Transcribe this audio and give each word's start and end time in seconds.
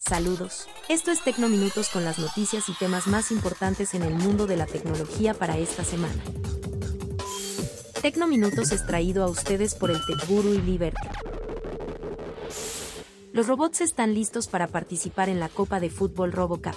Saludos. 0.00 0.66
Esto 0.88 1.10
es 1.10 1.22
Tecnominutos 1.22 1.90
con 1.90 2.06
las 2.06 2.18
noticias 2.18 2.70
y 2.70 2.72
temas 2.72 3.06
más 3.06 3.30
importantes 3.30 3.92
en 3.92 4.02
el 4.02 4.14
mundo 4.14 4.46
de 4.46 4.56
la 4.56 4.64
tecnología 4.64 5.34
para 5.34 5.58
esta 5.58 5.84
semana. 5.84 6.22
Tecnominutos 8.00 8.72
es 8.72 8.86
traído 8.86 9.22
a 9.22 9.28
ustedes 9.28 9.74
por 9.74 9.90
el 9.90 9.98
TechGuru 10.06 10.54
y 10.54 10.62
Liberty. 10.62 11.06
Los 13.34 13.46
robots 13.46 13.82
están 13.82 14.14
listos 14.14 14.48
para 14.48 14.68
participar 14.68 15.28
en 15.28 15.38
la 15.38 15.50
Copa 15.50 15.80
de 15.80 15.90
Fútbol 15.90 16.32
RoboCup. 16.32 16.74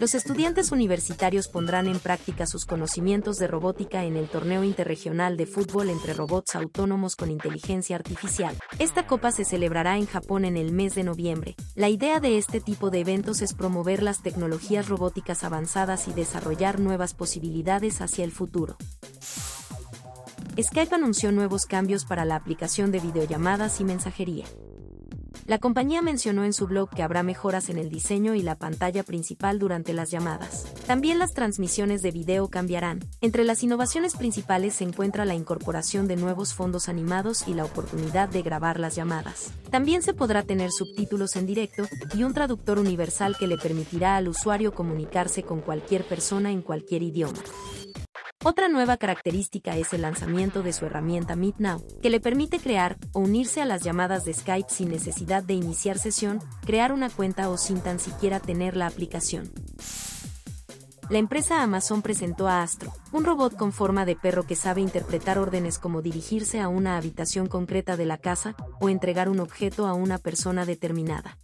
Los 0.00 0.14
estudiantes 0.14 0.72
universitarios 0.72 1.48
pondrán 1.48 1.86
en 1.86 1.98
práctica 1.98 2.46
sus 2.46 2.64
conocimientos 2.64 3.36
de 3.36 3.46
robótica 3.46 4.04
en 4.04 4.16
el 4.16 4.30
torneo 4.30 4.64
interregional 4.64 5.36
de 5.36 5.44
fútbol 5.44 5.90
entre 5.90 6.14
robots 6.14 6.54
autónomos 6.54 7.16
con 7.16 7.30
inteligencia 7.30 7.96
artificial. 7.96 8.56
Esta 8.78 9.06
copa 9.06 9.30
se 9.30 9.44
celebrará 9.44 9.98
en 9.98 10.06
Japón 10.06 10.46
en 10.46 10.56
el 10.56 10.72
mes 10.72 10.94
de 10.94 11.04
noviembre. 11.04 11.54
La 11.74 11.90
idea 11.90 12.18
de 12.18 12.38
este 12.38 12.62
tipo 12.62 12.88
de 12.88 13.00
eventos 13.00 13.42
es 13.42 13.52
promover 13.52 14.02
las 14.02 14.22
tecnologías 14.22 14.88
robóticas 14.88 15.44
avanzadas 15.44 16.08
y 16.08 16.14
desarrollar 16.14 16.80
nuevas 16.80 17.12
posibilidades 17.12 18.00
hacia 18.00 18.24
el 18.24 18.32
futuro. 18.32 18.78
Skype 20.58 20.94
anunció 20.94 21.30
nuevos 21.30 21.66
cambios 21.66 22.06
para 22.06 22.24
la 22.24 22.36
aplicación 22.36 22.90
de 22.90 23.00
videollamadas 23.00 23.82
y 23.82 23.84
mensajería. 23.84 24.46
La 25.46 25.58
compañía 25.58 26.02
mencionó 26.02 26.44
en 26.44 26.52
su 26.52 26.66
blog 26.66 26.90
que 26.90 27.02
habrá 27.02 27.22
mejoras 27.22 27.68
en 27.70 27.78
el 27.78 27.88
diseño 27.88 28.34
y 28.34 28.42
la 28.42 28.56
pantalla 28.56 29.02
principal 29.02 29.58
durante 29.58 29.92
las 29.92 30.10
llamadas. 30.10 30.66
También 30.86 31.18
las 31.18 31.32
transmisiones 31.32 32.02
de 32.02 32.10
video 32.10 32.48
cambiarán. 32.48 33.00
Entre 33.20 33.44
las 33.44 33.62
innovaciones 33.62 34.16
principales 34.16 34.74
se 34.74 34.84
encuentra 34.84 35.24
la 35.24 35.34
incorporación 35.34 36.08
de 36.08 36.16
nuevos 36.16 36.54
fondos 36.54 36.88
animados 36.88 37.48
y 37.48 37.54
la 37.54 37.64
oportunidad 37.64 38.28
de 38.28 38.42
grabar 38.42 38.78
las 38.78 38.96
llamadas. 38.96 39.52
También 39.70 40.02
se 40.02 40.14
podrá 40.14 40.42
tener 40.42 40.70
subtítulos 40.70 41.36
en 41.36 41.46
directo 41.46 41.84
y 42.14 42.24
un 42.24 42.34
traductor 42.34 42.78
universal 42.78 43.36
que 43.38 43.46
le 43.46 43.58
permitirá 43.58 44.16
al 44.16 44.28
usuario 44.28 44.72
comunicarse 44.72 45.42
con 45.42 45.60
cualquier 45.60 46.04
persona 46.04 46.50
en 46.50 46.62
cualquier 46.62 47.02
idioma. 47.02 47.38
Otra 48.42 48.68
nueva 48.68 48.96
característica 48.96 49.76
es 49.76 49.92
el 49.92 50.00
lanzamiento 50.00 50.62
de 50.62 50.72
su 50.72 50.86
herramienta 50.86 51.36
Meet 51.36 51.56
Now, 51.58 51.84
que 52.00 52.08
le 52.08 52.20
permite 52.20 52.58
crear 52.58 52.96
o 53.12 53.20
unirse 53.20 53.60
a 53.60 53.66
las 53.66 53.82
llamadas 53.82 54.24
de 54.24 54.32
Skype 54.32 54.70
sin 54.70 54.88
necesidad 54.88 55.42
de 55.42 55.52
iniciar 55.52 55.98
sesión, 55.98 56.40
crear 56.64 56.90
una 56.90 57.10
cuenta 57.10 57.50
o 57.50 57.58
sin 57.58 57.82
tan 57.82 58.00
siquiera 58.00 58.40
tener 58.40 58.78
la 58.78 58.86
aplicación. 58.86 59.52
La 61.10 61.18
empresa 61.18 61.62
Amazon 61.62 62.00
presentó 62.00 62.48
a 62.48 62.62
Astro, 62.62 62.94
un 63.12 63.24
robot 63.24 63.56
con 63.56 63.72
forma 63.72 64.06
de 64.06 64.16
perro 64.16 64.44
que 64.44 64.56
sabe 64.56 64.80
interpretar 64.80 65.38
órdenes 65.38 65.78
como 65.78 66.00
dirigirse 66.00 66.60
a 66.60 66.68
una 66.68 66.96
habitación 66.96 67.46
concreta 67.46 67.98
de 67.98 68.06
la 68.06 68.16
casa 68.16 68.54
o 68.80 68.88
entregar 68.88 69.28
un 69.28 69.40
objeto 69.40 69.86
a 69.86 69.92
una 69.92 70.16
persona 70.16 70.64
determinada. 70.64 71.36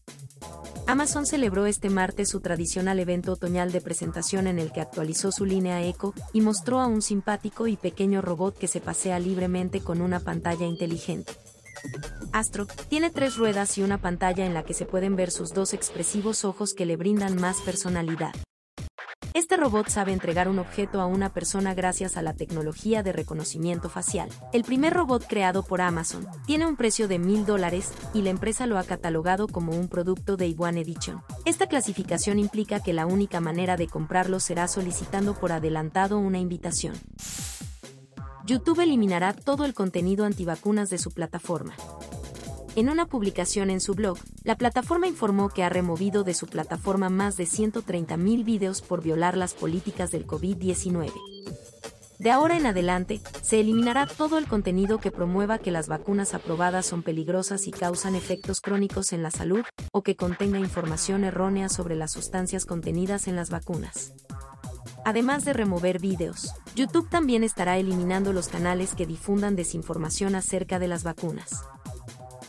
Amazon 0.88 1.26
celebró 1.26 1.66
este 1.66 1.90
martes 1.90 2.28
su 2.28 2.40
tradicional 2.40 3.00
evento 3.00 3.32
otoñal 3.32 3.72
de 3.72 3.80
presentación 3.80 4.46
en 4.46 4.60
el 4.60 4.70
que 4.70 4.80
actualizó 4.80 5.32
su 5.32 5.44
línea 5.44 5.82
Echo 5.82 6.14
y 6.32 6.42
mostró 6.42 6.80
a 6.80 6.86
un 6.86 7.02
simpático 7.02 7.66
y 7.66 7.76
pequeño 7.76 8.22
robot 8.22 8.56
que 8.56 8.68
se 8.68 8.80
pasea 8.80 9.18
libremente 9.18 9.80
con 9.80 10.00
una 10.00 10.20
pantalla 10.20 10.64
inteligente. 10.64 11.32
Astro 12.32 12.66
tiene 12.88 13.10
tres 13.10 13.36
ruedas 13.36 13.76
y 13.78 13.82
una 13.82 13.98
pantalla 13.98 14.46
en 14.46 14.54
la 14.54 14.62
que 14.62 14.74
se 14.74 14.86
pueden 14.86 15.16
ver 15.16 15.32
sus 15.32 15.52
dos 15.52 15.74
expresivos 15.74 16.44
ojos 16.44 16.72
que 16.72 16.86
le 16.86 16.96
brindan 16.96 17.34
más 17.34 17.60
personalidad. 17.62 18.32
Este 19.36 19.58
robot 19.58 19.90
sabe 19.90 20.14
entregar 20.14 20.48
un 20.48 20.58
objeto 20.58 20.98
a 20.98 21.04
una 21.04 21.28
persona 21.28 21.74
gracias 21.74 22.16
a 22.16 22.22
la 22.22 22.32
tecnología 22.32 23.02
de 23.02 23.12
reconocimiento 23.12 23.90
facial. 23.90 24.30
El 24.54 24.64
primer 24.64 24.94
robot 24.94 25.26
creado 25.28 25.62
por 25.62 25.82
Amazon 25.82 26.26
tiene 26.46 26.64
un 26.64 26.74
precio 26.74 27.06
de 27.06 27.18
mil 27.18 27.44
dólares 27.44 27.92
y 28.14 28.22
la 28.22 28.30
empresa 28.30 28.66
lo 28.66 28.78
ha 28.78 28.84
catalogado 28.84 29.46
como 29.46 29.72
un 29.72 29.88
producto 29.88 30.38
de 30.38 30.54
One 30.56 30.80
Edition. 30.80 31.20
Esta 31.44 31.66
clasificación 31.66 32.38
implica 32.38 32.80
que 32.80 32.94
la 32.94 33.04
única 33.04 33.40
manera 33.40 33.76
de 33.76 33.88
comprarlo 33.88 34.40
será 34.40 34.68
solicitando 34.68 35.34
por 35.34 35.52
adelantado 35.52 36.18
una 36.18 36.38
invitación. 36.38 36.94
YouTube 38.46 38.80
eliminará 38.80 39.34
todo 39.34 39.66
el 39.66 39.74
contenido 39.74 40.24
antivacunas 40.24 40.88
de 40.88 40.96
su 40.96 41.10
plataforma. 41.10 41.74
En 42.76 42.90
una 42.90 43.06
publicación 43.06 43.70
en 43.70 43.80
su 43.80 43.94
blog, 43.94 44.18
la 44.44 44.54
plataforma 44.54 45.06
informó 45.06 45.48
que 45.48 45.64
ha 45.64 45.70
removido 45.70 46.24
de 46.24 46.34
su 46.34 46.46
plataforma 46.46 47.08
más 47.08 47.38
de 47.38 47.44
130.000 47.44 48.44
videos 48.44 48.82
por 48.82 49.02
violar 49.02 49.34
las 49.34 49.54
políticas 49.54 50.10
del 50.10 50.26
COVID-19. 50.26 51.10
De 52.18 52.30
ahora 52.30 52.58
en 52.58 52.66
adelante, 52.66 53.22
se 53.40 53.60
eliminará 53.60 54.06
todo 54.06 54.36
el 54.36 54.46
contenido 54.46 54.98
que 54.98 55.10
promueva 55.10 55.56
que 55.56 55.70
las 55.70 55.88
vacunas 55.88 56.34
aprobadas 56.34 56.84
son 56.84 57.02
peligrosas 57.02 57.66
y 57.66 57.70
causan 57.70 58.14
efectos 58.14 58.60
crónicos 58.60 59.14
en 59.14 59.22
la 59.22 59.30
salud, 59.30 59.64
o 59.90 60.02
que 60.02 60.14
contenga 60.14 60.58
información 60.58 61.24
errónea 61.24 61.70
sobre 61.70 61.96
las 61.96 62.12
sustancias 62.12 62.66
contenidas 62.66 63.26
en 63.26 63.36
las 63.36 63.48
vacunas. 63.48 64.12
Además 65.06 65.46
de 65.46 65.54
remover 65.54 65.98
videos, 65.98 66.52
YouTube 66.74 67.08
también 67.08 67.42
estará 67.42 67.78
eliminando 67.78 68.34
los 68.34 68.48
canales 68.48 68.94
que 68.94 69.06
difundan 69.06 69.56
desinformación 69.56 70.34
acerca 70.34 70.78
de 70.78 70.88
las 70.88 71.04
vacunas. 71.04 71.64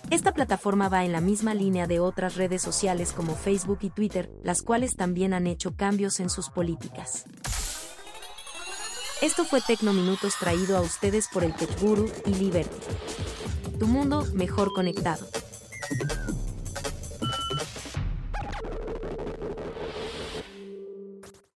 Esta 0.09 0.33
plataforma 0.33 0.87
va 0.87 1.03
en 1.03 1.11
la 1.11 1.19
misma 1.19 1.53
línea 1.53 1.85
de 1.85 1.99
otras 1.99 2.35
redes 2.35 2.61
sociales 2.61 3.11
como 3.11 3.35
Facebook 3.35 3.79
y 3.81 3.89
Twitter, 3.89 4.31
las 4.41 4.61
cuales 4.61 4.95
también 4.95 5.33
han 5.33 5.47
hecho 5.47 5.75
cambios 5.75 6.21
en 6.21 6.29
sus 6.29 6.49
políticas. 6.49 7.25
Esto 9.21 9.43
fue 9.43 9.59
Tecnominutos 9.59 10.35
traído 10.39 10.77
a 10.77 10.81
ustedes 10.81 11.27
por 11.27 11.43
el 11.43 11.53
Tech 11.53 11.81
Guru 11.81 12.09
y 12.25 12.35
Liberty. 12.35 12.77
Tu 13.77 13.87
mundo 13.87 14.25
mejor 14.33 14.71
conectado. 14.73 15.27